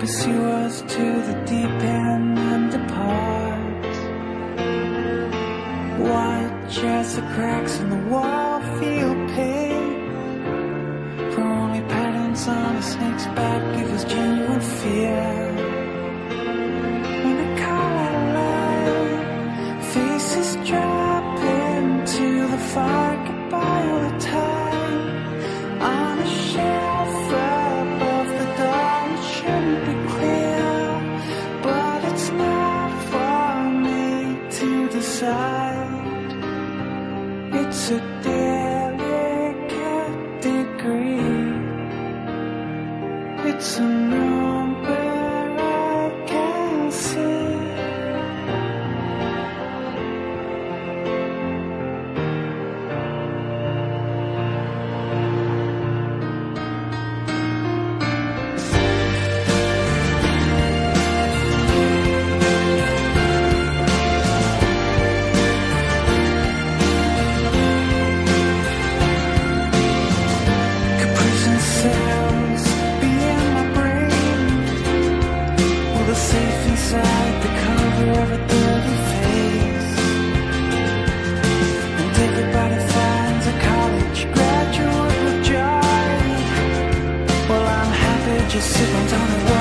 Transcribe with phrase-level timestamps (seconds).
[0.00, 3.84] pursue us to the deep end and depart.
[6.00, 9.92] Watch as the cracks in the wall feel pain.
[11.32, 13.62] For only patterns on a snake's back
[43.60, 44.29] tonight
[88.60, 89.59] 时光交换我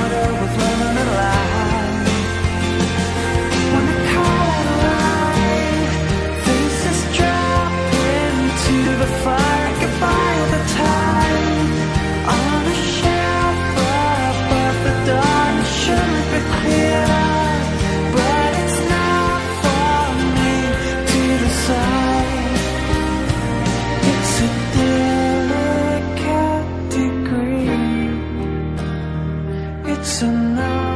[30.01, 30.88] So now.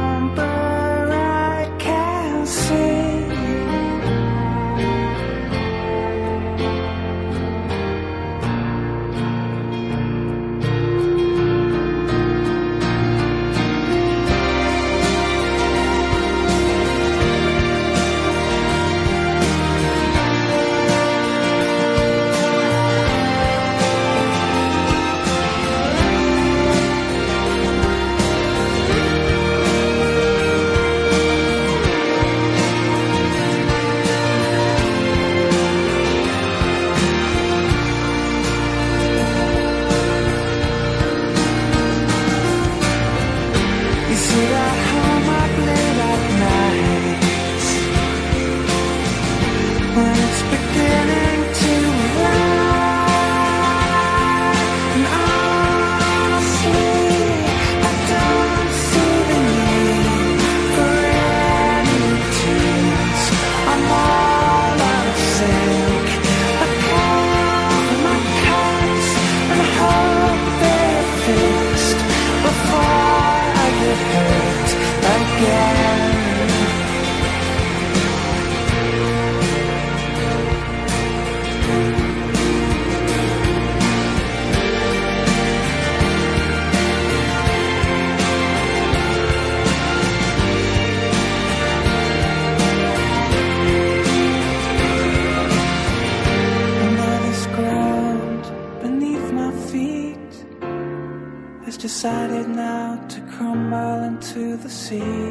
[101.94, 105.30] decided now to crumble into the sea.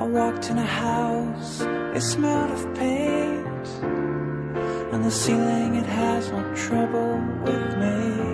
[0.00, 1.60] I walked in a house,
[1.96, 3.66] it smelled of paint,
[4.92, 8.31] and the ceiling it has no trouble with me.